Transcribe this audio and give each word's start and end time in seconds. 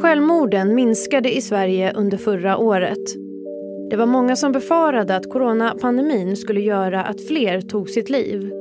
Självmorden 0.00 0.74
minskade 0.74 1.36
i 1.36 1.40
Sverige 1.40 1.92
under 1.92 2.18
förra 2.18 2.56
året. 2.56 2.98
Det 3.90 3.96
var 3.96 4.06
många 4.06 4.36
som 4.36 4.52
befarade 4.52 5.16
att 5.16 5.30
coronapandemin 5.30 6.36
skulle 6.36 6.60
göra 6.60 7.04
att 7.04 7.26
fler 7.26 7.60
tog 7.60 7.90
sitt 7.90 8.10
liv. 8.10 8.52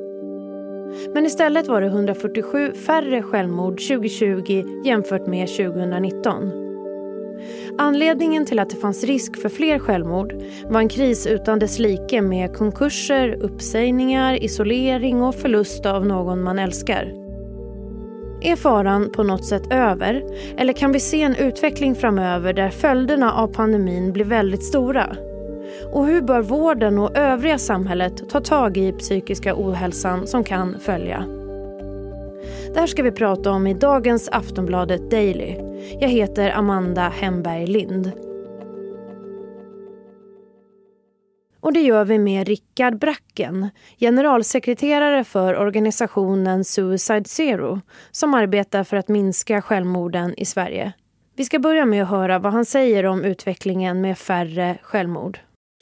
Men 1.14 1.26
istället 1.26 1.68
var 1.68 1.82
det 1.82 1.88
147 1.88 2.74
färre 2.74 3.24
självmord 3.24 3.88
2020 3.88 4.64
jämfört 4.86 5.28
med 5.28 5.48
2019. 5.48 6.52
Anledningen 7.78 8.46
till 8.46 8.60
att 8.60 8.70
det 8.70 8.76
fanns 8.76 9.04
risk 9.04 9.42
för 9.42 9.50
fler 9.50 9.80
självmord 9.80 10.34
var 10.66 10.80
en 10.80 10.90
kris 10.90 11.28
utan 11.28 11.60
dess 11.60 11.80
like 11.80 12.22
med 12.22 12.56
konkurser, 12.56 13.38
uppsägningar, 13.42 14.44
isolering 14.44 15.22
och 15.22 15.36
förlust 15.36 15.86
av 15.86 16.06
någon 16.06 16.44
man 16.44 16.60
älskar. 16.60 17.29
Är 18.42 18.56
faran 18.56 19.10
på 19.12 19.24
något 19.24 19.46
sätt 19.46 19.74
över? 19.74 20.24
Eller 20.58 20.74
kan 20.74 20.92
vi 20.92 21.00
se 21.00 21.22
en 21.22 21.36
utveckling 21.36 21.96
framöver 21.96 22.54
där 22.54 22.70
följderna 22.70 23.34
av 23.34 23.48
pandemin 23.48 24.14
blir 24.14 24.26
väldigt 24.26 24.64
stora? 24.64 25.16
Och 25.94 26.06
hur 26.06 26.22
bör 26.22 26.42
vården 26.42 27.00
och 27.00 27.18
övriga 27.18 27.58
samhället 27.58 28.30
ta 28.30 28.42
tag 28.42 28.78
i 28.78 28.92
psykiska 28.92 29.54
ohälsan 29.58 30.28
som 30.28 30.44
kan 30.44 30.80
följa? 30.80 31.26
Det 32.74 32.80
här 32.80 32.88
ska 32.88 33.04
vi 33.04 33.12
prata 33.12 33.52
om 33.52 33.68
i 33.68 33.74
dagens 33.74 34.30
Aftonbladet 34.32 35.12
Daily. 35.12 35.56
Jag 36.00 36.10
heter 36.10 36.52
Amanda 36.52 37.02
Hemberg 37.02 37.68
Lind. 37.68 38.12
Och 41.70 41.74
det 41.74 41.82
gör 41.82 42.06
vi 42.06 42.20
med 42.20 42.48
Rickard 42.48 43.00
Bracken, 43.00 43.70
generalsekreterare 44.00 45.24
för 45.24 45.58
organisationen 45.58 46.66
Suicide 46.66 47.26
Zero 47.26 47.82
som 48.12 48.34
arbetar 48.34 48.84
för 48.84 48.98
att 48.98 49.08
minska 49.08 49.62
självmorden 49.62 50.34
i 50.40 50.46
Sverige. 50.46 50.94
Vi 51.36 51.46
ska 51.46 51.60
börja 51.60 51.86
med 51.86 52.04
att 52.04 52.10
höra 52.10 52.40
vad 52.40 52.54
han 52.54 52.66
säger 52.66 53.06
om 53.06 53.24
utvecklingen 53.24 54.02
med 54.02 54.18
färre 54.18 54.78
självmord. 54.82 55.40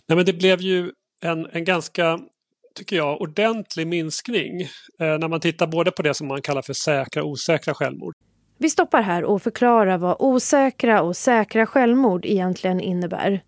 Nej, 0.08 0.16
men 0.16 0.26
det 0.26 0.34
blev 0.34 0.62
ju 0.62 0.92
en, 1.22 1.46
en 1.52 1.64
ganska 1.64 2.20
tycker 2.76 2.96
jag, 2.96 3.22
ordentlig 3.22 3.88
minskning 3.88 4.62
eh, 4.62 4.68
när 5.00 5.28
man 5.28 5.40
tittar 5.40 5.68
både 5.68 5.92
på 5.92 6.02
det 6.02 6.14
som 6.14 6.28
man 6.28 6.42
kallar 6.42 6.62
för 6.62 6.74
säkra 6.74 7.24
och 7.24 7.30
osäkra 7.30 7.74
självmord. 7.74 8.14
Vi 8.58 8.70
stoppar 8.70 9.02
här 9.02 9.24
och 9.24 9.42
förklarar 9.42 9.98
vad 9.98 10.16
osäkra 10.20 11.02
och 11.02 11.18
säkra 11.18 11.66
självmord 11.66 12.26
egentligen 12.26 12.82
innebär. 12.82 13.42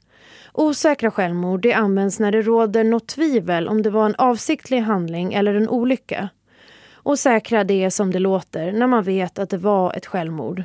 Osäkra 0.54 1.12
självmord 1.12 1.62
det 1.62 1.74
används 1.74 2.20
när 2.20 2.32
det 2.32 2.42
råder 2.42 2.84
något 2.84 3.08
tvivel 3.08 3.68
om 3.68 3.82
det 3.82 3.90
var 3.90 4.06
en 4.06 4.16
avsiktlig 4.16 4.80
handling 4.80 5.34
eller 5.34 5.56
en 5.56 5.70
olycka. 5.70 6.30
Och 6.94 7.20
säkra 7.20 7.64
det 7.64 7.84
är 7.84 7.90
som 7.90 8.12
det 8.12 8.20
låter 8.20 8.72
när 8.72 8.88
man 8.88 9.04
vet 9.04 9.40
att 9.40 9.50
det 9.50 9.58
var 9.58 9.94
ett 9.94 10.06
självmord. 10.06 10.64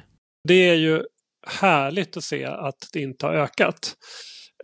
Det 0.49 0.69
är 0.69 0.75
ju 0.75 1.03
härligt 1.47 2.17
att 2.17 2.25
se 2.25 2.45
att 2.45 2.89
det 2.93 3.01
inte 3.01 3.27
har 3.27 3.35
ökat. 3.35 3.95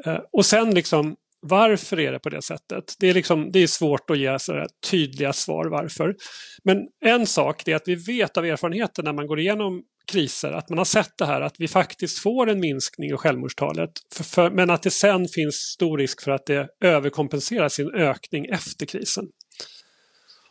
Eh, 0.04 0.18
och 0.32 0.46
sen 0.46 0.74
liksom 0.74 1.16
varför 1.42 2.00
är 2.00 2.12
det 2.12 2.18
på 2.18 2.28
det 2.28 2.42
sättet? 2.42 2.94
Det 2.98 3.08
är, 3.08 3.14
liksom, 3.14 3.52
det 3.52 3.58
är 3.58 3.66
svårt 3.66 4.10
att 4.10 4.18
ge 4.18 4.38
så 4.38 4.66
tydliga 4.90 5.32
svar 5.32 5.66
varför. 5.66 6.16
Men 6.64 6.78
en 7.04 7.26
sak 7.26 7.68
är 7.68 7.76
att 7.76 7.88
vi 7.88 7.94
vet 7.94 8.36
av 8.36 8.44
erfarenheten 8.44 9.04
när 9.04 9.12
man 9.12 9.26
går 9.26 9.40
igenom 9.40 9.82
kriser 10.12 10.52
att 10.52 10.68
man 10.68 10.78
har 10.78 10.84
sett 10.84 11.18
det 11.18 11.26
här 11.26 11.40
att 11.40 11.54
vi 11.58 11.68
faktiskt 11.68 12.18
får 12.18 12.50
en 12.50 12.60
minskning 12.60 13.10
i 13.10 13.16
självmordstalet. 13.16 13.90
För, 14.14 14.24
för, 14.24 14.50
men 14.50 14.70
att 14.70 14.82
det 14.82 14.90
sen 14.90 15.28
finns 15.28 15.54
stor 15.54 15.98
risk 15.98 16.22
för 16.22 16.30
att 16.30 16.46
det 16.46 16.68
överkompenserar 16.84 17.68
sin 17.68 17.94
ökning 17.94 18.46
efter 18.46 18.86
krisen. 18.86 19.24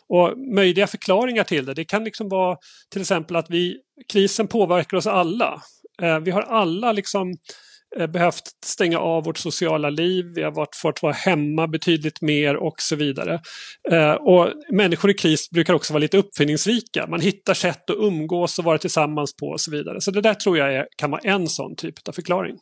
Och 0.10 0.38
möjliga 0.56 0.88
förklaringar 0.88 1.44
till 1.44 1.66
det, 1.66 1.74
det 1.74 1.86
kan 1.86 2.04
liksom 2.04 2.30
vara 2.30 2.58
till 2.92 3.02
exempel 3.02 3.36
att 3.36 3.50
vi, 3.50 3.78
krisen 4.14 4.48
påverkar 4.48 4.98
oss 4.98 5.08
alla. 5.08 5.62
Eh, 6.02 6.20
vi 6.20 6.32
har 6.32 6.42
alla 6.42 6.92
liksom 6.92 7.34
Eh, 7.34 7.69
behövt 7.98 8.44
stänga 8.66 9.00
av 9.00 9.24
vårt 9.24 9.38
sociala 9.38 9.90
liv, 9.90 10.26
vi 10.36 10.44
har 10.44 10.52
varit, 10.52 10.76
fått 10.76 11.02
vara 11.02 11.14
hemma 11.14 11.68
betydligt 11.68 12.22
mer 12.22 12.56
och 12.56 12.76
så 12.78 12.96
vidare. 12.96 13.42
Eh, 13.92 14.14
och 14.14 14.54
människor 14.72 15.12
i 15.12 15.14
kris 15.14 15.50
brukar 15.50 15.74
också 15.74 15.94
vara 15.94 16.02
lite 16.02 16.18
uppfinningsrika. 16.18 17.08
Man 17.08 17.20
hittar 17.20 17.54
sätt 17.54 17.90
att 17.90 17.96
umgås 17.96 18.60
och 18.60 18.66
vara 18.66 18.78
tillsammans 18.78 19.36
på 19.36 19.46
och 19.46 19.62
så 19.62 19.72
vidare. 19.72 20.02
Så 20.02 20.12
det 20.12 20.22
där 20.22 20.34
tror 20.34 20.58
jag 20.58 20.74
är, 20.74 20.88
kan 20.98 21.12
vara 21.12 21.22
en 21.22 21.48
sån 21.48 21.76
typ 21.76 22.08
av 22.08 22.12
förklaring. 22.12 22.60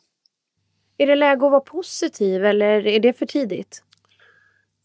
Är 0.98 1.06
det 1.06 1.14
läge 1.14 1.46
att 1.46 1.52
vara 1.52 1.60
positiv 1.60 2.44
eller 2.44 2.86
är 2.86 3.00
det 3.00 3.12
för 3.12 3.26
tidigt? 3.26 3.82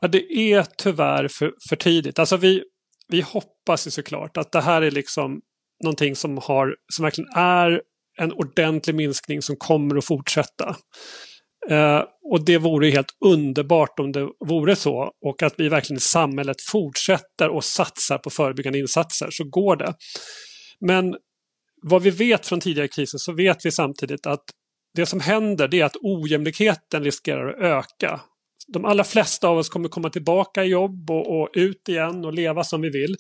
Ja, 0.02 0.08
det 0.08 0.34
är 0.34 0.66
tyvärr 0.78 1.28
för, 1.28 1.54
för 1.70 1.76
tidigt. 1.76 2.20
Alltså 2.20 2.38
vi, 2.38 2.64
vi 3.08 3.22
hoppas 3.22 3.88
ju 3.88 3.92
såklart 3.92 4.38
att 4.38 4.52
det 4.52 4.62
här 4.62 4.82
är 4.82 4.92
liksom 4.92 5.42
någonting 5.84 6.16
som, 6.16 6.38
har, 6.38 6.76
som 6.94 7.04
verkligen 7.04 7.30
är 7.36 7.82
en 8.18 8.34
ordentlig 8.34 8.96
minskning 8.96 9.42
som 9.42 9.56
kommer 9.56 9.98
att 9.98 10.06
fortsätta. 10.06 10.76
Eh, 11.70 12.02
och 12.32 12.46
det 12.46 12.58
vore 12.58 12.90
helt 12.90 13.16
underbart 13.26 14.00
om 14.00 14.12
det 14.12 14.30
vore 14.40 14.76
så 14.76 15.12
och 15.26 15.44
att 15.44 15.54
vi 15.58 15.70
verkligen 15.70 15.98
i 15.98 16.02
samhället 16.02 16.62
fortsätter 16.62 17.50
och 17.50 17.64
satsar 17.64 18.18
på 18.18 18.30
förebyggande 18.30 18.80
insatser 18.80 19.28
så 19.32 19.44
går 19.44 19.76
det. 19.76 19.94
Men 20.80 21.16
vad 21.82 22.02
vi 22.02 22.10
vet 22.10 22.48
från 22.48 22.60
tidigare 22.60 22.88
kriser 22.88 23.18
så 23.18 23.32
vet 23.32 23.66
vi 23.66 23.72
samtidigt 23.72 24.26
att 24.26 24.44
det 24.96 25.06
som 25.06 25.20
händer 25.20 25.68
det 25.68 25.80
är 25.80 25.86
att 25.86 25.98
ojämlikheten 26.02 27.04
riskerar 27.04 27.50
att 27.50 27.62
öka. 27.62 28.22
De 28.68 28.86
allra 28.86 29.04
flesta 29.04 29.48
av 29.48 29.58
oss 29.58 29.70
kommer 29.70 29.90
komma 29.90 30.10
tillbaka 30.10 30.64
i 30.64 30.68
jobb 30.68 31.12
och, 31.12 31.42
och 31.42 31.50
ut 31.54 31.90
igen 31.90 32.26
och 32.26 32.34
leva 32.34 32.64
som 32.64 32.82
vi 32.82 32.90
vill. 32.90 33.16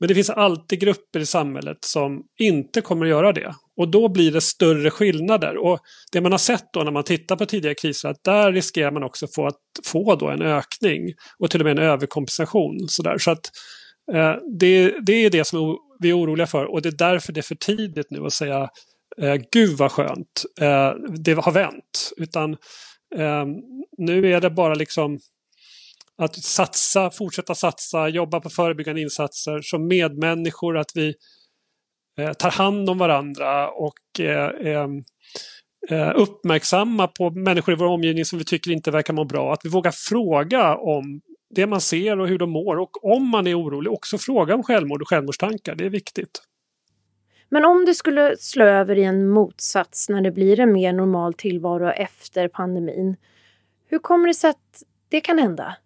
Men 0.00 0.08
det 0.08 0.14
finns 0.14 0.30
alltid 0.30 0.80
grupper 0.80 1.20
i 1.20 1.26
samhället 1.26 1.78
som 1.80 2.22
inte 2.38 2.80
kommer 2.80 3.06
att 3.06 3.10
göra 3.10 3.32
det. 3.32 3.54
Och 3.76 3.88
då 3.88 4.08
blir 4.08 4.32
det 4.32 4.40
större 4.40 4.90
skillnader. 4.90 5.56
Och 5.56 5.80
det 6.12 6.20
man 6.20 6.32
har 6.32 6.38
sett 6.38 6.72
då 6.72 6.82
när 6.82 6.92
man 6.92 7.04
tittar 7.04 7.36
på 7.36 7.46
tidigare 7.46 7.74
kriser 7.74 8.08
att 8.08 8.24
där 8.24 8.52
riskerar 8.52 8.90
man 8.90 9.02
också 9.02 9.26
få, 9.34 9.46
att 9.46 9.60
få 9.84 10.14
då 10.14 10.28
en 10.28 10.42
ökning 10.42 11.14
och 11.38 11.50
till 11.50 11.60
och 11.60 11.64
med 11.64 11.78
en 11.78 11.84
överkompensation. 11.84 12.88
Så, 12.88 13.02
där. 13.02 13.18
så 13.18 13.30
att 13.30 13.50
eh, 14.12 14.34
det, 14.58 14.94
det 15.06 15.12
är 15.12 15.30
det 15.30 15.44
som 15.44 15.78
vi 15.98 16.10
är 16.10 16.18
oroliga 16.18 16.46
för 16.46 16.64
och 16.64 16.82
det 16.82 16.88
är 16.88 16.98
därför 16.98 17.32
det 17.32 17.40
är 17.40 17.42
för 17.42 17.54
tidigt 17.54 18.10
nu 18.10 18.26
att 18.26 18.32
säga 18.32 18.68
eh, 19.22 19.34
Gud 19.52 19.78
vad 19.78 19.92
skönt, 19.92 20.44
eh, 20.60 20.92
det 21.18 21.32
har 21.32 21.52
vänt. 21.52 22.12
Utan 22.16 22.52
eh, 23.16 23.44
nu 23.98 24.32
är 24.32 24.40
det 24.40 24.50
bara 24.50 24.74
liksom 24.74 25.18
att 26.18 26.44
satsa, 26.44 27.10
fortsätta 27.10 27.54
satsa, 27.54 28.08
jobba 28.08 28.40
på 28.40 28.50
förebyggande 28.50 29.00
insatser 29.00 29.60
som 29.62 29.86
medmänniskor, 29.86 30.78
att 30.78 30.90
vi 30.94 31.14
tar 32.38 32.50
hand 32.50 32.90
om 32.90 32.98
varandra 32.98 33.70
och 33.70 34.20
eh, 34.20 34.48
eh, 34.48 34.88
eh, 35.90 36.12
uppmärksamma 36.16 37.08
på 37.08 37.30
människor 37.30 37.74
i 37.74 37.76
vår 37.76 37.86
omgivning 37.86 38.24
som 38.24 38.38
vi 38.38 38.44
tycker 38.44 38.70
inte 38.70 38.90
verkar 38.90 39.14
må 39.14 39.24
bra. 39.24 39.52
Att 39.52 39.64
vi 39.64 39.68
vågar 39.68 39.90
fråga 39.90 40.76
om 40.76 41.20
det 41.54 41.66
man 41.66 41.80
ser 41.80 42.20
och 42.20 42.28
hur 42.28 42.38
de 42.38 42.50
mår 42.50 42.76
och 42.76 43.04
om 43.04 43.28
man 43.28 43.46
är 43.46 43.60
orolig 43.60 43.92
också 43.92 44.18
fråga 44.18 44.54
om 44.54 44.62
självmord 44.62 45.02
och 45.02 45.08
självmordstankar. 45.08 45.74
Det 45.74 45.84
är 45.84 45.90
viktigt. 45.90 46.42
Men 47.48 47.64
om 47.64 47.84
det 47.84 47.94
skulle 47.94 48.36
slå 48.36 48.64
över 48.64 48.98
i 48.98 49.04
en 49.04 49.28
motsats 49.28 50.08
när 50.08 50.20
det 50.20 50.30
blir 50.30 50.60
en 50.60 50.72
mer 50.72 50.92
normal 50.92 51.34
tillvaro 51.34 51.90
efter 51.90 52.48
pandemin. 52.48 53.16
Hur 53.86 53.98
kommer 53.98 54.28
det 54.28 54.34
sig 54.34 54.50
att 54.50 54.82
det 55.08 55.20
kan 55.20 55.38
hända? 55.38 55.76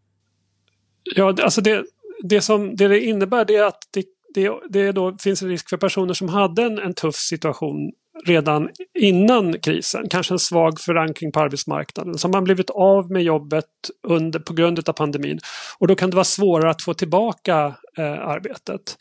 Ja, 1.16 1.34
alltså 1.43 1.60
det, 1.60 1.84
det 2.22 2.41
som 2.41 2.77
det, 2.77 2.89
det 2.89 3.00
innebär 3.00 3.45
det 3.45 3.56
är 3.56 3.65
att 3.65 3.83
det, 3.91 4.05
det, 4.34 4.53
det 4.71 4.93
då 4.93 5.16
finns 5.16 5.43
en 5.43 5.49
risk 5.49 5.69
för 5.69 5.77
personer 5.77 6.15
som 6.15 6.28
hade 6.28 6.62
en, 6.62 6.78
en 6.78 6.94
tuff 6.94 7.16
situation 7.16 7.93
redan 8.27 8.69
innan 8.99 9.61
krisen, 9.61 10.09
kanske 10.09 10.34
en 10.34 10.39
svag 10.39 10.81
förankring 10.81 11.33
på 11.33 11.41
arbetsmarknaden, 11.41 12.19
som 12.19 12.34
har 12.34 12.43
blivit 12.43 12.71
av 12.71 13.11
med 13.11 13.22
jobbet 13.22 13.65
under, 14.09 14.41
på 14.41 14.53
grund 14.53 14.89
av 14.89 14.93
pandemin. 14.93 15.39
Och 15.78 15.87
då 15.87 15.94
kan 15.94 16.11
det 16.11 16.16
vara 16.16 16.25
svårare 16.25 16.71
att 16.71 16.83
få 16.83 16.94
tillbaka 16.94 17.75
eh, 17.99 18.28
arbetet. 18.28 18.97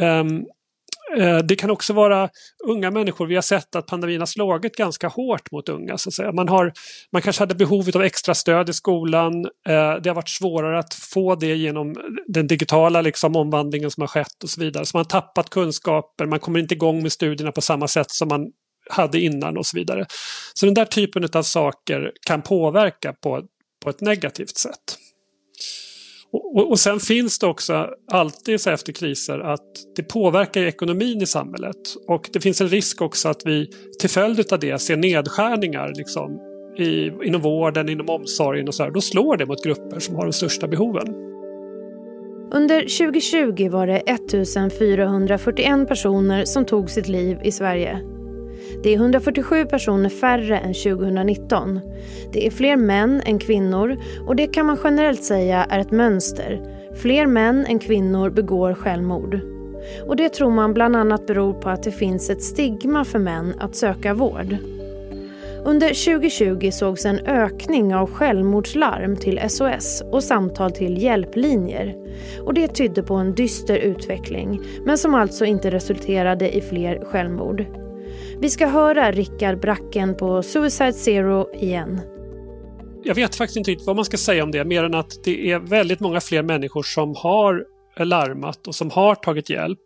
Um, 0.00 0.46
Eh, 1.18 1.38
det 1.38 1.56
kan 1.56 1.70
också 1.70 1.92
vara 1.92 2.28
unga 2.64 2.90
människor. 2.90 3.26
Vi 3.26 3.34
har 3.34 3.42
sett 3.42 3.76
att 3.76 3.86
pandemin 3.86 4.20
har 4.20 4.26
slagit 4.26 4.76
ganska 4.76 5.08
hårt 5.08 5.52
mot 5.52 5.68
unga. 5.68 5.98
Så 5.98 6.08
att 6.08 6.14
säga. 6.14 6.32
Man, 6.32 6.48
har, 6.48 6.72
man 7.12 7.22
kanske 7.22 7.42
hade 7.42 7.54
behov 7.54 7.90
av 7.94 8.02
extra 8.02 8.34
stöd 8.34 8.68
i 8.68 8.72
skolan. 8.72 9.44
Eh, 9.44 9.94
det 10.02 10.10
har 10.10 10.14
varit 10.14 10.28
svårare 10.28 10.78
att 10.78 10.94
få 10.94 11.34
det 11.34 11.56
genom 11.56 11.96
den 12.26 12.46
digitala 12.46 13.00
liksom, 13.00 13.36
omvandlingen 13.36 13.90
som 13.90 14.00
har 14.00 14.08
skett 14.08 14.42
och 14.42 14.50
så 14.50 14.60
vidare. 14.60 14.86
Så 14.86 14.96
man 14.96 15.04
har 15.04 15.20
tappat 15.20 15.50
kunskaper, 15.50 16.26
man 16.26 16.40
kommer 16.40 16.58
inte 16.58 16.74
igång 16.74 17.02
med 17.02 17.12
studierna 17.12 17.52
på 17.52 17.60
samma 17.60 17.88
sätt 17.88 18.10
som 18.10 18.28
man 18.28 18.46
hade 18.90 19.20
innan 19.20 19.56
och 19.58 19.66
så 19.66 19.76
vidare. 19.76 20.06
Så 20.54 20.66
den 20.66 20.74
där 20.74 20.84
typen 20.84 21.28
av 21.32 21.42
saker 21.42 22.12
kan 22.26 22.42
påverka 22.42 23.12
på, 23.12 23.42
på 23.84 23.90
ett 23.90 24.00
negativt 24.00 24.56
sätt. 24.56 24.96
Och, 26.32 26.70
och, 26.70 26.78
sen 26.78 27.00
finns 27.00 27.38
det 27.38 27.46
också 27.46 27.88
alltid 28.12 28.60
så 28.60 28.70
efter 28.70 28.92
kriser 28.92 29.38
att 29.38 29.66
det 29.96 30.02
påverkar 30.02 30.62
ekonomin 30.62 31.22
i 31.22 31.26
samhället. 31.26 31.76
Och 32.08 32.30
det 32.32 32.40
finns 32.40 32.60
en 32.60 32.68
risk 32.68 33.02
också 33.02 33.28
att 33.28 33.42
vi 33.44 33.70
till 34.00 34.10
följd 34.10 34.52
av 34.52 34.58
det 34.58 34.78
ser 34.78 34.96
nedskärningar 34.96 35.92
liksom, 35.94 36.40
i, 36.78 37.10
inom 37.24 37.40
vården, 37.40 37.88
inom 37.88 38.08
omsorgen 38.08 38.68
och 38.68 38.74
så 38.74 38.82
här. 38.82 38.90
Då 38.90 39.00
slår 39.00 39.36
det 39.36 39.46
mot 39.46 39.64
grupper 39.64 39.98
som 39.98 40.14
har 40.14 40.22
de 40.22 40.32
största 40.32 40.68
behoven. 40.68 41.14
Under 42.52 42.80
2020 42.80 43.68
var 43.68 43.86
det 43.86 43.98
1441 43.98 45.88
personer 45.88 46.44
som 46.44 46.64
tog 46.64 46.90
sitt 46.90 47.08
liv 47.08 47.38
i 47.42 47.52
Sverige. 47.52 48.19
Det 48.82 48.90
är 48.90 48.96
147 48.96 49.64
personer 49.64 50.08
färre 50.08 50.58
än 50.58 50.74
2019. 50.74 51.80
Det 52.32 52.46
är 52.46 52.50
fler 52.50 52.76
män 52.76 53.22
än 53.24 53.38
kvinnor 53.38 53.96
och 54.26 54.36
det 54.36 54.46
kan 54.46 54.66
man 54.66 54.78
generellt 54.84 55.24
säga 55.24 55.64
är 55.64 55.78
ett 55.78 55.90
mönster. 55.90 56.60
Fler 56.94 57.26
män 57.26 57.66
än 57.66 57.78
kvinnor 57.78 58.30
begår 58.30 58.74
självmord. 58.74 59.40
Och 60.06 60.16
det 60.16 60.28
tror 60.28 60.50
man 60.50 60.74
bland 60.74 60.96
annat 60.96 61.26
beror 61.26 61.52
på 61.52 61.68
att 61.68 61.82
det 61.82 61.92
finns 61.92 62.30
ett 62.30 62.42
stigma 62.42 63.04
för 63.04 63.18
män 63.18 63.54
att 63.60 63.76
söka 63.76 64.14
vård. 64.14 64.56
Under 65.64 65.88
2020 65.88 66.70
sågs 66.70 67.04
en 67.04 67.18
ökning 67.18 67.94
av 67.94 68.10
självmordslarm 68.10 69.16
till 69.16 69.40
SOS 69.48 70.02
och 70.12 70.24
samtal 70.24 70.70
till 70.70 71.02
hjälplinjer. 71.02 71.96
Och 72.44 72.54
det 72.54 72.68
tydde 72.68 73.02
på 73.02 73.14
en 73.14 73.34
dyster 73.34 73.76
utveckling, 73.76 74.60
men 74.84 74.98
som 74.98 75.14
alltså 75.14 75.44
inte 75.44 75.70
resulterade 75.70 76.56
i 76.56 76.60
fler 76.60 77.04
självmord. 77.04 77.64
Vi 78.40 78.50
ska 78.50 78.66
höra 78.66 79.12
Rickard 79.12 79.60
Bracken 79.60 80.16
på 80.16 80.42
Suicide 80.42 80.92
Zero 80.92 81.54
igen. 81.54 82.00
Jag 83.04 83.14
vet 83.14 83.34
faktiskt 83.34 83.56
inte 83.56 83.70
riktigt 83.70 83.86
vad 83.86 83.96
man 83.96 84.04
ska 84.04 84.16
säga 84.16 84.44
om 84.44 84.50
det, 84.50 84.64
mer 84.64 84.84
än 84.84 84.94
att 84.94 85.24
det 85.24 85.50
är 85.50 85.58
väldigt 85.58 86.00
många 86.00 86.20
fler 86.20 86.42
människor 86.42 86.82
som 86.82 87.14
har 87.16 87.64
larmat 88.04 88.66
och 88.66 88.74
som 88.74 88.90
har 88.90 89.14
tagit 89.14 89.50
hjälp. 89.50 89.78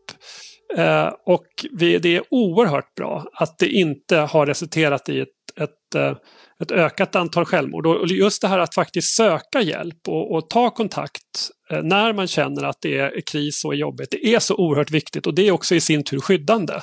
Eh, 0.77 1.11
och 1.27 1.47
vi, 1.73 1.99
det 1.99 2.17
är 2.17 2.23
oerhört 2.31 2.95
bra 2.95 3.25
att 3.33 3.59
det 3.59 3.69
inte 3.69 4.17
har 4.17 4.47
resulterat 4.47 5.09
i 5.09 5.21
ett, 5.21 5.29
ett, 5.61 5.95
eh, 5.95 6.17
ett 6.63 6.71
ökat 6.71 7.17
antal 7.17 7.45
självmord. 7.45 7.87
Och 7.87 8.07
just 8.07 8.43
det 8.43 8.49
här 8.49 8.59
att 8.59 8.75
faktiskt 8.75 9.17
söka 9.17 9.61
hjälp 9.61 10.09
och, 10.09 10.35
och 10.35 10.51
ta 10.51 10.71
kontakt 10.71 11.51
eh, 11.71 11.83
när 11.83 12.13
man 12.13 12.27
känner 12.27 12.63
att 12.63 12.79
det 12.83 12.99
är 12.99 13.21
kris 13.33 13.65
och 13.65 13.75
är 13.75 13.79
jobbigt, 13.79 14.09
det 14.11 14.27
är 14.27 14.39
så 14.39 14.55
oerhört 14.55 14.91
viktigt 14.91 15.27
och 15.27 15.35
det 15.35 15.49
är 15.49 15.53
också 15.53 15.75
i 15.75 15.81
sin 15.81 16.05
tur 16.05 16.21
skyddande. 16.21 16.75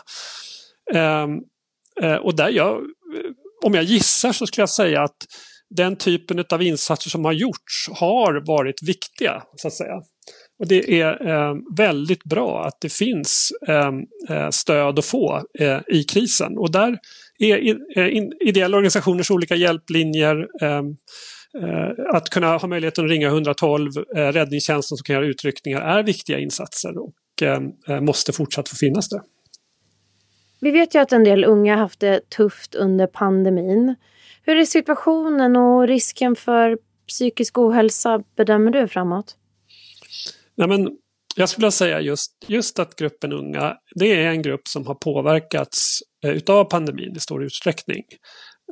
Ehm, 0.93 1.29
eh, 2.01 2.15
och 2.15 2.35
där 2.35 2.49
jag, 2.49 2.81
om 3.65 3.73
jag 3.73 3.83
gissar 3.83 4.31
så 4.31 4.47
skulle 4.47 4.61
jag 4.61 4.69
säga 4.69 5.03
att 5.03 5.17
den 5.75 5.95
typen 5.95 6.45
av 6.49 6.61
insatser 6.61 7.09
som 7.09 7.25
har 7.25 7.33
gjorts 7.33 7.89
har 7.91 8.47
varit 8.47 8.83
viktiga. 8.83 9.43
så 9.55 9.67
att 9.67 9.73
säga. 9.73 10.01
Och 10.59 10.67
det 10.67 11.01
är 11.01 11.27
eh, 11.27 11.55
väldigt 11.77 12.23
bra 12.23 12.65
att 12.65 12.81
det 12.81 12.93
finns 12.93 13.51
ehm, 13.67 13.95
eh, 14.29 14.49
stöd 14.49 14.99
att 14.99 15.05
få 15.05 15.43
eh, 15.59 15.79
i 15.87 16.03
krisen. 16.03 16.57
Och 16.57 16.71
där 16.71 16.97
är 17.39 17.75
eh, 17.97 18.15
in, 18.15 18.33
ideella 18.39 18.77
organisationers 18.77 19.31
olika 19.31 19.55
hjälplinjer, 19.55 20.47
ehm, 20.61 20.85
eh, 21.63 22.15
att 22.15 22.29
kunna 22.29 22.57
ha 22.57 22.67
möjligheten 22.67 23.05
att 23.05 23.11
ringa 23.11 23.27
112, 23.27 23.91
eh, 24.15 24.19
räddningstjänsten 24.19 24.97
som 24.97 25.03
kan 25.03 25.13
göra 25.13 25.25
utryckningar 25.25 25.81
är 25.81 26.03
viktiga 26.03 26.39
insatser 26.39 26.97
och 26.97 27.13
måste 28.01 28.33
fortsatt 28.33 28.69
få 28.69 28.75
finnas 28.75 29.09
där. 29.09 29.21
Vi 30.61 30.71
vet 30.71 30.95
ju 30.95 30.99
att 30.99 31.11
en 31.11 31.23
del 31.23 31.43
unga 31.43 31.75
haft 31.75 31.99
det 31.99 32.29
tufft 32.29 32.75
under 32.75 33.07
pandemin. 33.07 33.95
Hur 34.43 34.57
är 34.57 34.65
situationen 34.65 35.55
och 35.55 35.87
risken 35.87 36.35
för 36.35 36.77
psykisk 37.07 37.57
ohälsa 37.57 38.23
bedömer 38.35 38.71
du 38.71 38.87
framåt? 38.87 39.35
Nej, 40.55 40.67
men 40.67 40.89
jag 41.35 41.49
skulle 41.49 41.63
vilja 41.63 41.71
säga 41.71 42.01
just, 42.01 42.31
just 42.47 42.79
att 42.79 42.95
gruppen 42.95 43.33
unga, 43.33 43.75
det 43.95 44.11
är 44.11 44.27
en 44.27 44.41
grupp 44.41 44.67
som 44.67 44.87
har 44.87 44.95
påverkats 44.95 45.99
eh, 46.23 46.31
utav 46.31 46.63
pandemin 46.63 47.15
i 47.15 47.19
stor 47.19 47.43
utsträckning. 47.43 48.03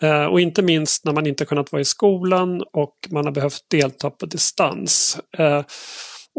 Eh, 0.02 0.26
och 0.26 0.42
inte 0.42 0.62
minst 0.62 1.06
när 1.06 1.14
man 1.14 1.28
inte 1.28 1.46
kunnat 1.46 1.72
vara 1.72 1.82
i 1.82 1.86
skolan 1.86 2.64
och 2.74 2.96
man 3.10 3.26
har 3.26 3.32
behövt 3.32 3.62
delta 3.72 4.10
på 4.10 4.26
distans. 4.26 5.20
Eh, 5.38 5.64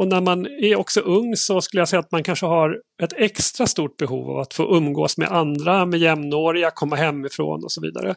och 0.00 0.08
när 0.08 0.20
man 0.20 0.46
är 0.46 0.76
också 0.76 1.00
ung 1.00 1.36
så 1.36 1.60
skulle 1.60 1.80
jag 1.80 1.88
säga 1.88 2.00
att 2.00 2.12
man 2.12 2.22
kanske 2.22 2.46
har 2.46 2.80
ett 3.02 3.12
extra 3.16 3.66
stort 3.66 3.96
behov 3.96 4.30
av 4.30 4.38
att 4.38 4.54
få 4.54 4.76
umgås 4.76 5.18
med 5.18 5.28
andra, 5.28 5.86
med 5.86 6.00
jämnåriga, 6.00 6.70
komma 6.70 6.96
hemifrån 6.96 7.64
och 7.64 7.72
så 7.72 7.80
vidare. 7.80 8.14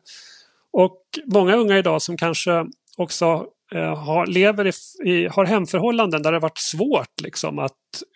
Och 0.74 1.02
många 1.26 1.56
unga 1.56 1.78
idag 1.78 2.02
som 2.02 2.18
kanske 2.18 2.66
också 2.98 3.46
eh, 3.76 3.96
har, 3.96 4.26
lever 4.26 4.68
i, 4.68 4.72
i, 5.12 5.28
har 5.28 5.46
hemförhållanden 5.46 6.22
där 6.24 6.32
det 6.32 6.36
har 6.36 6.42
varit 6.42 6.58
svårt 6.58 7.22
liksom, 7.24 7.60
att 7.60 7.72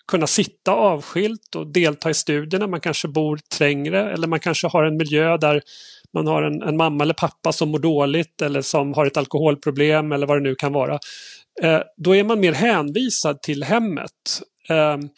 kunna 0.07 0.27
sitta 0.27 0.71
avskilt 0.71 1.55
och 1.55 1.67
delta 1.67 2.09
i 2.09 2.13
studierna. 2.13 2.67
Man 2.67 2.81
kanske 2.81 3.07
bor 3.07 3.39
trängre 3.57 4.13
eller 4.13 4.27
man 4.27 4.39
kanske 4.39 4.67
har 4.67 4.83
en 4.83 4.97
miljö 4.97 5.37
där 5.37 5.61
man 6.13 6.27
har 6.27 6.43
en, 6.43 6.61
en 6.61 6.77
mamma 6.77 7.03
eller 7.03 7.13
pappa 7.13 7.51
som 7.51 7.69
mår 7.69 7.79
dåligt 7.79 8.41
eller 8.41 8.61
som 8.61 8.93
har 8.93 9.05
ett 9.05 9.17
alkoholproblem 9.17 10.11
eller 10.11 10.27
vad 10.27 10.37
det 10.37 10.43
nu 10.43 10.55
kan 10.55 10.73
vara. 10.73 10.99
Eh, 11.63 11.81
då 11.97 12.15
är 12.15 12.23
man 12.23 12.39
mer 12.39 12.53
hänvisad 12.53 13.41
till 13.41 13.63
hemmet. 13.63 14.41
Ehm, 14.69 15.09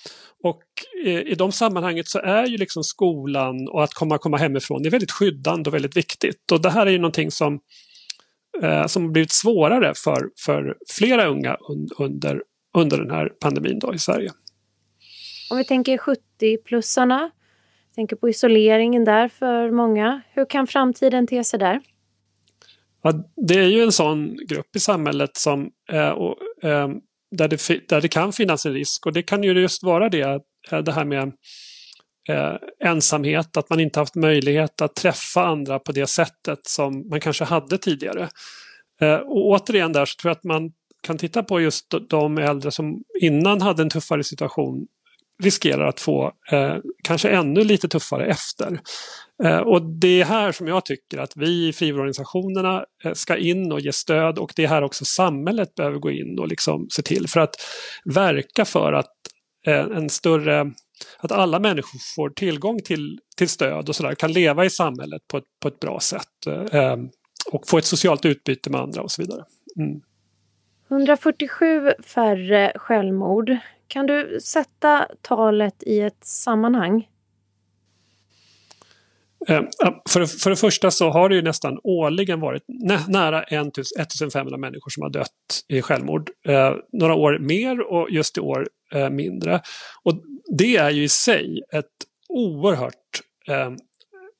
och 0.43 0.63
i 1.05 1.35
de 1.35 1.51
sammanhanget 1.51 2.07
så 2.07 2.19
är 2.19 2.45
ju 2.45 2.57
liksom 2.57 2.83
skolan 2.83 3.67
och 3.67 3.83
att 3.83 3.93
komma, 3.93 4.17
komma 4.17 4.37
hemifrån 4.37 4.83
det 4.83 4.89
är 4.89 4.91
väldigt 4.91 5.11
skyddande 5.11 5.69
och 5.69 5.73
väldigt 5.73 5.97
viktigt. 5.97 6.51
Och 6.51 6.61
det 6.61 6.69
här 6.69 6.85
är 6.85 6.91
ju 6.91 6.97
någonting 6.97 7.31
som 7.31 7.59
eh, 8.61 8.85
som 8.85 9.03
har 9.03 9.11
blivit 9.11 9.31
svårare 9.31 9.93
för, 9.95 10.29
för 10.45 10.77
flera 10.89 11.25
unga 11.25 11.57
under, 11.97 12.43
under 12.77 12.97
den 12.97 13.11
här 13.11 13.29
pandemin 13.29 13.79
då 13.79 13.93
i 13.93 13.99
Sverige. 13.99 14.31
Om 15.51 15.57
vi 15.57 15.65
tänker 15.65 15.97
70-plussarna, 15.97 17.29
tänker 17.95 18.15
på 18.15 18.29
isoleringen 18.29 19.05
där 19.05 19.29
för 19.29 19.71
många. 19.71 20.21
Hur 20.33 20.45
kan 20.45 20.67
framtiden 20.67 21.27
te 21.27 21.43
sig 21.43 21.59
där? 21.59 21.81
Ja, 23.01 23.13
det 23.47 23.59
är 23.59 23.67
ju 23.67 23.83
en 23.83 23.91
sån 23.91 24.37
grupp 24.47 24.75
i 24.75 24.79
samhället 24.79 25.37
som, 25.37 25.69
eh, 25.91 26.09
och, 26.09 26.35
eh, 26.63 26.89
där, 27.31 27.47
det, 27.47 27.87
där 27.87 28.01
det 28.01 28.07
kan 28.07 28.33
finnas 28.33 28.65
en 28.65 28.73
risk 28.73 29.05
och 29.05 29.13
det 29.13 29.23
kan 29.23 29.43
ju 29.43 29.61
just 29.61 29.83
vara 29.83 30.09
det, 30.09 30.41
eh, 30.71 30.79
det 30.79 30.91
här 30.91 31.05
med 31.05 31.31
eh, 32.29 32.55
ensamhet, 32.79 33.57
att 33.57 33.69
man 33.69 33.79
inte 33.79 33.99
haft 33.99 34.15
möjlighet 34.15 34.81
att 34.81 34.95
träffa 34.95 35.45
andra 35.45 35.79
på 35.79 35.91
det 35.91 36.07
sättet 36.07 36.59
som 36.63 37.09
man 37.09 37.19
kanske 37.19 37.43
hade 37.43 37.77
tidigare. 37.77 38.29
Eh, 39.01 39.15
och 39.15 39.47
återigen 39.47 39.93
där 39.93 40.05
så 40.05 40.15
tror 40.21 40.29
jag 40.29 40.35
att 40.35 40.43
man 40.43 40.71
kan 41.01 41.17
titta 41.17 41.43
på 41.43 41.61
just 41.61 41.85
de 42.09 42.37
äldre 42.37 42.71
som 42.71 43.03
innan 43.21 43.61
hade 43.61 43.81
en 43.81 43.89
tuffare 43.89 44.23
situation 44.23 44.87
riskerar 45.43 45.87
att 45.87 45.99
få 45.99 46.31
eh, 46.51 46.75
kanske 47.03 47.29
ännu 47.29 47.63
lite 47.63 47.87
tuffare 47.87 48.25
efter. 48.25 48.79
Eh, 49.43 49.59
och 49.59 49.81
det 49.81 50.21
är 50.21 50.25
här 50.25 50.51
som 50.51 50.67
jag 50.67 50.85
tycker 50.85 51.17
att 51.17 51.37
vi 51.37 51.67
i 51.67 51.73
frivilligorganisationerna 51.73 52.85
eh, 53.03 53.13
ska 53.13 53.37
in 53.37 53.71
och 53.71 53.79
ge 53.79 53.91
stöd 53.91 54.37
och 54.37 54.53
det 54.55 54.63
är 54.63 54.67
här 54.67 54.81
också 54.81 55.05
samhället 55.05 55.75
behöver 55.75 55.99
gå 55.99 56.11
in 56.11 56.39
och 56.39 56.47
liksom 56.47 56.87
se 56.89 57.01
till 57.01 57.27
för 57.27 57.39
att 57.39 57.55
verka 58.05 58.65
för 58.65 58.93
att 58.93 59.13
eh, 59.67 59.97
en 59.97 60.09
större 60.09 60.71
att 61.17 61.31
alla 61.31 61.59
människor 61.59 61.99
får 62.15 62.29
tillgång 62.29 62.79
till, 62.79 63.19
till 63.37 63.49
stöd 63.49 63.89
och 63.89 63.95
sådär, 63.95 64.15
kan 64.15 64.31
leva 64.31 64.65
i 64.65 64.69
samhället 64.69 65.27
på 65.27 65.37
ett, 65.37 65.43
på 65.61 65.67
ett 65.67 65.79
bra 65.79 65.99
sätt 65.99 66.47
eh, 66.47 66.81
ehm, 66.81 67.09
och 67.51 67.67
få 67.67 67.77
ett 67.77 67.85
socialt 67.85 68.25
utbyte 68.25 68.69
med 68.69 68.81
andra 68.81 69.01
och 69.01 69.11
så 69.11 69.21
vidare. 69.21 69.43
Mm. 69.77 70.01
147 70.91 71.91
färre 72.03 72.73
självmord. 72.75 73.57
Kan 73.87 74.05
du 74.05 74.39
sätta 74.43 75.07
talet 75.21 75.83
i 75.83 75.99
ett 75.99 76.25
sammanhang? 76.25 77.07
Eh, 79.47 79.61
för, 80.09 80.25
för 80.25 80.49
det 80.49 80.55
första 80.55 80.91
så 80.91 81.09
har 81.09 81.29
det 81.29 81.35
ju 81.35 81.41
nästan 81.41 81.79
årligen 81.83 82.39
varit 82.39 82.63
nä, 82.67 82.99
nära 83.07 83.43
1500 83.43 84.57
människor 84.57 84.89
som 84.89 85.03
har 85.03 85.09
dött 85.09 85.63
i 85.67 85.81
självmord. 85.81 86.29
Eh, 86.47 86.73
några 86.93 87.13
år 87.13 87.39
mer 87.39 87.91
och 87.91 88.09
just 88.11 88.37
i 88.37 88.41
år 88.41 88.67
eh, 88.93 89.09
mindre. 89.09 89.61
Och 90.03 90.13
det 90.57 90.75
är 90.75 90.89
ju 90.89 91.03
i 91.03 91.09
sig 91.09 91.61
ett 91.73 91.85
oerhört 92.29 92.93
eh, 93.47 93.69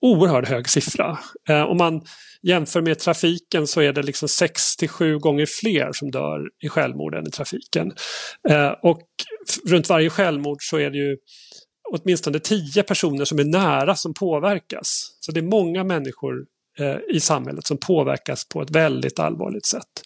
oerhört 0.02 0.48
hög 0.48 0.70
siffra. 0.70 1.18
Eh, 1.50 1.64
om 1.64 1.78
man 1.78 2.02
jämför 2.42 2.82
med 2.82 3.00
trafiken 3.00 3.68
så 3.68 3.82
är 3.82 3.94
det 3.94 4.04
liksom 4.04 4.30
6 4.30 4.62
7 4.90 5.18
gånger 5.18 5.46
fler 5.62 5.92
som 5.92 6.12
dör 6.12 6.40
i 6.64 6.70
självmord 6.70 7.16
än 7.16 7.28
i 7.28 7.32
trafiken. 7.32 7.92
Eh, 8.50 8.72
och 8.84 9.08
runt 9.68 9.90
varje 9.90 10.10
självmord 10.10 10.58
så 10.60 10.78
är 10.78 10.90
det 10.90 10.98
ju 10.98 11.18
åtminstone 11.92 12.40
tio 12.40 12.84
personer 12.84 13.26
som 13.26 13.40
är 13.40 13.44
nära 13.44 13.96
som 13.96 14.14
påverkas. 14.14 15.18
Så 15.20 15.32
det 15.32 15.40
är 15.40 15.44
många 15.44 15.84
människor 15.84 16.46
eh, 16.80 17.16
i 17.16 17.20
samhället 17.20 17.68
som 17.68 17.78
påverkas 17.78 18.48
på 18.48 18.62
ett 18.62 18.72
väldigt 18.72 19.20
allvarligt 19.20 19.66
sätt. 19.66 20.02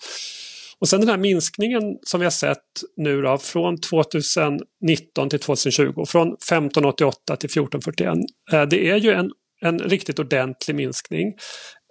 Och 0.80 0.90
sen 0.90 1.00
den 1.00 1.10
här 1.10 1.18
minskningen 1.18 1.84
som 2.02 2.20
vi 2.20 2.26
har 2.26 2.32
sett 2.32 2.60
nu 2.98 3.22
då, 3.22 3.38
från 3.38 3.78
2019 3.80 5.30
till 5.30 5.40
2020, 5.40 6.06
från 6.08 6.28
1588 6.28 7.36
till 7.36 7.50
1441. 7.50 8.18
Eh, 8.52 8.62
det 8.62 8.90
är 8.90 8.98
ju 8.98 9.12
en, 9.12 9.32
en 9.62 9.80
riktigt 9.80 10.20
ordentlig 10.20 10.76
minskning. 10.76 11.34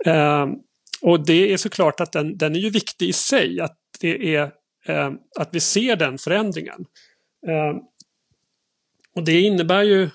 Eh, 0.06 0.46
och 1.02 1.26
det 1.26 1.52
är 1.52 1.56
såklart 1.56 2.00
att 2.00 2.12
den, 2.12 2.36
den 2.38 2.56
är 2.56 2.60
ju 2.60 2.70
viktig 2.70 3.08
i 3.08 3.12
sig, 3.12 3.60
att, 3.60 3.78
det 4.00 4.34
är, 4.34 4.42
eh, 4.86 5.10
att 5.38 5.48
vi 5.52 5.60
ser 5.60 5.96
den 5.96 6.18
förändringen. 6.18 6.84
Eh, 7.48 7.76
och 9.14 9.24
det 9.24 9.40
innebär 9.40 9.82
ju 9.82 10.10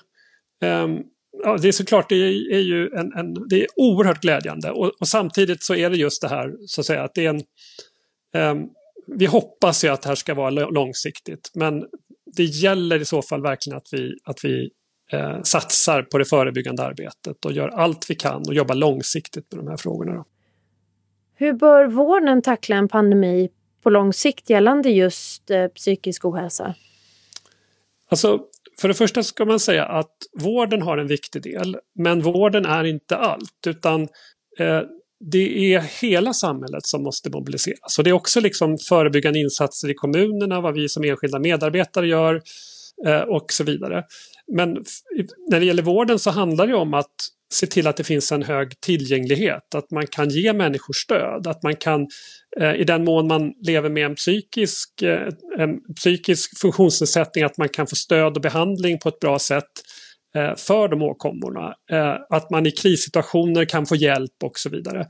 Ja, 1.44 1.56
det 1.56 1.68
är 1.68 1.72
såklart, 1.72 2.08
det 2.08 2.14
är, 2.14 2.60
ju 2.60 2.90
en, 2.94 3.12
en, 3.12 3.48
det 3.48 3.62
är 3.62 3.66
oerhört 3.76 4.20
glädjande 4.20 4.70
och, 4.70 4.92
och, 5.00 5.08
samtidigt 5.08 5.62
så 5.62 5.74
är 5.74 5.90
det 5.90 5.96
just 5.96 6.22
det 6.22 6.28
här 6.28 6.54
så 6.66 6.80
att 6.80 6.86
säga 6.86 7.02
att 7.02 7.14
det 7.14 7.26
är 7.26 7.30
en, 7.30 7.42
Ehm, 8.34 8.68
vi 9.06 9.26
hoppas 9.26 9.84
ju 9.84 9.88
att 9.88 10.02
det 10.02 10.08
här 10.08 10.16
ska 10.16 10.34
vara 10.34 10.50
långsiktigt 10.50 11.50
men 11.54 11.86
det 12.36 12.44
gäller 12.44 13.00
i 13.00 13.04
så 13.04 13.22
fall 13.22 13.42
verkligen 13.42 13.76
att 13.76 13.88
vi, 13.92 14.18
att 14.24 14.44
vi 14.44 14.70
eh, 15.12 15.42
satsar 15.42 16.02
på 16.02 16.18
det 16.18 16.24
förebyggande 16.24 16.82
arbetet 16.82 17.44
och 17.44 17.52
gör 17.52 17.68
allt 17.68 18.10
vi 18.10 18.14
kan 18.14 18.42
och 18.48 18.54
jobbar 18.54 18.74
långsiktigt 18.74 19.52
med 19.52 19.64
de 19.64 19.70
här 19.70 19.76
frågorna. 19.76 20.14
Då. 20.14 20.24
Hur 21.34 21.52
bör 21.52 21.86
vården 21.86 22.42
tackla 22.42 22.76
en 22.76 22.88
pandemi 22.88 23.48
på 23.82 23.90
lång 23.90 24.12
sikt 24.12 24.50
gällande 24.50 24.90
just 24.90 25.50
eh, 25.50 25.66
psykisk 25.68 26.24
ohälsa? 26.24 26.74
Alltså, 28.10 28.40
för 28.80 28.88
det 28.88 28.94
första 28.94 29.22
ska 29.22 29.44
man 29.44 29.60
säga 29.60 29.84
att 29.84 30.16
vården 30.40 30.82
har 30.82 30.98
en 30.98 31.06
viktig 31.06 31.42
del, 31.42 31.76
men 31.98 32.22
vården 32.22 32.64
är 32.64 32.84
inte 32.84 33.16
allt, 33.16 33.66
utan 33.66 34.02
eh, 34.58 34.80
det 35.32 35.74
är 35.74 35.80
hela 36.02 36.32
samhället 36.32 36.86
som 36.86 37.02
måste 37.02 37.30
mobiliseras. 37.30 37.98
Och 37.98 38.04
det 38.04 38.10
är 38.10 38.14
också 38.14 38.40
liksom 38.40 38.76
förebyggande 38.88 39.38
insatser 39.38 39.90
i 39.90 39.94
kommunerna, 39.94 40.60
vad 40.60 40.74
vi 40.74 40.88
som 40.88 41.04
enskilda 41.04 41.38
medarbetare 41.38 42.06
gör 42.06 42.42
eh, 43.06 43.20
och 43.20 43.52
så 43.52 43.64
vidare. 43.64 44.04
Men 44.56 44.84
när 45.50 45.60
det 45.60 45.66
gäller 45.66 45.82
vården 45.82 46.18
så 46.18 46.30
handlar 46.30 46.66
det 46.66 46.74
om 46.74 46.94
att 46.94 47.14
se 47.52 47.66
till 47.66 47.86
att 47.86 47.96
det 47.96 48.04
finns 48.04 48.32
en 48.32 48.42
hög 48.42 48.80
tillgänglighet, 48.80 49.74
att 49.74 49.90
man 49.90 50.06
kan 50.06 50.28
ge 50.28 50.52
människor 50.52 50.94
stöd, 50.94 51.46
att 51.46 51.62
man 51.62 51.76
kan 51.76 52.06
eh, 52.60 52.74
i 52.74 52.84
den 52.84 53.04
mån 53.04 53.26
man 53.26 53.52
lever 53.66 53.90
med 53.90 54.06
en 54.06 54.14
psykisk, 54.14 55.02
eh, 55.02 55.28
en 55.58 55.94
psykisk 55.94 56.60
funktionsnedsättning, 56.60 57.44
att 57.44 57.58
man 57.58 57.68
kan 57.68 57.86
få 57.86 57.96
stöd 57.96 58.36
och 58.36 58.42
behandling 58.42 58.98
på 58.98 59.08
ett 59.08 59.20
bra 59.20 59.38
sätt 59.38 59.70
eh, 60.34 60.56
för 60.56 60.88
de 60.88 61.02
åkommorna. 61.02 61.74
Att 62.30 62.50
man 62.50 62.66
i 62.66 62.70
krissituationer 62.70 63.64
kan 63.64 63.86
få 63.86 63.96
hjälp 63.96 64.42
och 64.44 64.58
så 64.58 64.68
vidare. 64.68 65.06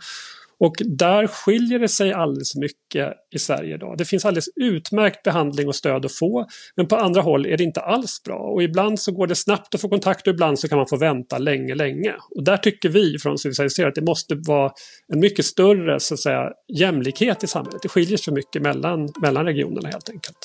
Och 0.61 0.75
där 0.79 1.27
skiljer 1.27 1.79
det 1.79 1.89
sig 1.89 2.13
alldeles 2.13 2.57
mycket 2.57 3.13
i 3.35 3.39
Sverige 3.39 3.75
idag. 3.75 3.99
Det 3.99 4.05
finns 4.05 4.25
alldeles 4.25 4.49
utmärkt 4.57 5.23
behandling 5.23 5.69
och 5.69 5.75
stöd 5.75 6.05
att 6.05 6.13
få, 6.13 6.47
men 6.77 6.89
på 6.89 6.97
andra 6.97 7.21
håll 7.21 7.47
är 7.47 7.57
det 7.57 7.65
inte 7.65 7.81
alls 7.81 8.23
bra. 8.25 8.39
Och 8.39 8.63
ibland 8.63 9.01
så 9.01 9.13
går 9.13 9.27
det 9.27 9.35
snabbt 9.35 9.75
att 9.75 9.81
få 9.81 9.89
kontakt 9.89 10.27
och 10.27 10.35
ibland 10.35 10.59
så 10.59 10.69
kan 10.69 10.79
man 10.79 10.87
få 10.87 10.97
vänta 10.97 11.39
länge, 11.39 11.75
länge. 11.75 12.15
Och 12.37 12.45
där 12.45 12.57
tycker 12.57 12.89
vi 12.89 13.19
från 13.19 13.39
Civiliserat 13.39 13.89
att 13.89 13.95
det 13.95 14.03
måste 14.03 14.35
vara 14.35 14.73
en 15.13 15.21
mycket 15.21 15.45
större 15.45 16.01
så 16.01 16.15
att 16.15 16.21
säga, 16.21 16.51
jämlikhet 16.79 17.45
i 17.45 17.47
samhället. 17.47 17.83
Det 17.83 17.89
skiljer 17.89 18.17
sig 18.17 18.35
mycket 18.35 18.63
mellan, 18.63 19.09
mellan 19.23 19.45
regionerna 19.45 19.89
helt 19.89 20.09
enkelt. 20.09 20.39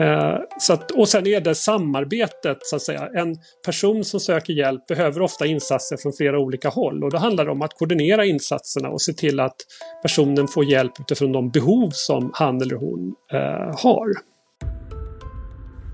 Eh, 0.00 0.36
så 0.58 0.72
att, 0.72 0.90
och 0.90 1.08
sen 1.08 1.26
är 1.26 1.40
det 1.40 1.54
samarbetet 1.54 2.58
så 2.60 2.76
att 2.76 2.82
säga. 2.82 3.08
En 3.14 3.36
person 3.64 4.04
som 4.04 4.20
söker 4.20 4.52
hjälp 4.52 4.86
behöver 4.86 5.22
ofta 5.22 5.46
insatser 5.46 5.96
från 5.96 6.12
flera 6.12 6.38
olika 6.38 6.68
håll 6.68 7.04
och 7.04 7.10
då 7.10 7.18
handlar 7.18 7.44
det 7.44 7.50
om 7.50 7.62
att 7.62 7.74
koordinera 7.74 8.24
insatserna 8.24 8.88
och 8.88 9.02
se 9.02 9.12
till 9.12 9.40
att 9.40 9.56
personen 10.02 10.48
får 10.48 10.64
hjälp 10.64 10.92
utifrån 11.00 11.32
de 11.32 11.50
behov 11.50 11.90
som 11.92 12.30
han 12.34 12.62
eller 12.62 12.76
hon 12.76 13.14
eh, 13.32 13.80
har. 13.82 14.08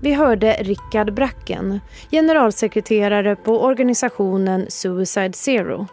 Vi 0.03 0.13
hörde 0.13 0.57
Rickard 0.59 1.13
Bracken, 1.13 1.79
generalsekreterare 2.11 3.35
på 3.35 3.63
organisationen 3.63 4.65
Suicide 4.69 5.33
Zero. 5.33 5.87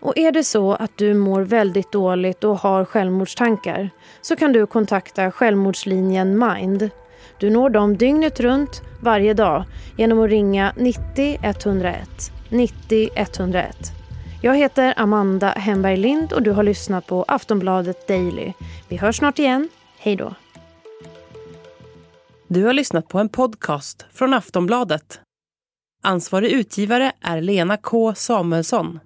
Och 0.00 0.18
är 0.18 0.32
det 0.32 0.44
så 0.44 0.72
att 0.72 0.96
du 0.96 1.14
mår 1.14 1.40
väldigt 1.40 1.92
dåligt 1.92 2.44
och 2.44 2.58
har 2.58 2.84
självmordstankar 2.84 3.90
så 4.20 4.36
kan 4.36 4.52
du 4.52 4.66
kontakta 4.66 5.30
självmordslinjen 5.30 6.38
Mind. 6.38 6.90
Du 7.38 7.50
når 7.50 7.70
dem 7.70 7.96
dygnet 7.96 8.40
runt 8.40 8.82
varje 9.02 9.34
dag 9.34 9.64
genom 9.96 10.20
att 10.20 10.30
ringa 10.30 10.72
90 10.76 11.38
101. 11.42 12.08
90 12.48 13.10
101. 13.14 13.76
Jag 14.42 14.56
heter 14.56 14.94
Amanda 14.96 15.48
Hemberg 15.48 15.96
Lind 15.96 16.32
och 16.32 16.42
du 16.42 16.50
har 16.50 16.62
lyssnat 16.62 17.06
på 17.06 17.24
Aftonbladet 17.28 18.08
Daily. 18.08 18.52
Vi 18.88 18.96
hörs 18.96 19.16
snart 19.16 19.38
igen. 19.38 19.68
Hej 19.98 20.16
då. 20.16 20.34
Du 22.48 22.64
har 22.64 22.72
lyssnat 22.72 23.08
på 23.08 23.18
en 23.18 23.28
podcast 23.28 24.06
från 24.12 24.34
Aftonbladet. 24.34 25.20
Ansvarig 26.02 26.50
utgivare 26.50 27.12
är 27.20 27.40
Lena 27.40 27.76
K 27.76 28.14
Samuelsson. 28.14 29.00